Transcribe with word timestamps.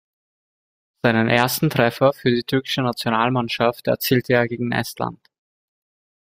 Seinen 1.03 1.29
ersten 1.29 1.69
Treffer 1.69 2.11
für 2.13 2.31
die 2.31 2.41
türkische 2.43 2.81
Nationalmannschaft 2.81 3.85
erzielte 3.85 4.33
er 4.33 4.47
gegen 4.47 4.71
Estland. 4.71 5.19